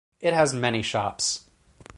[0.19, 1.45] It has many shops.